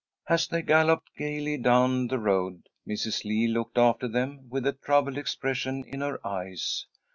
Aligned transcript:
As 0.27 0.47
they 0.47 0.63
galloped 0.63 1.11
gaily 1.15 1.57
down 1.59 2.07
the 2.07 2.17
road, 2.17 2.69
Mrs. 2.89 3.23
Lee 3.23 3.45
looked 3.47 3.77
after 3.77 4.07
them 4.07 4.49
with 4.49 4.65
a 4.65 4.73
troubled 4.73 5.15
expression 5.19 5.83
in 5.85 6.01
her 6.01 6.19
eyes. 6.25 6.87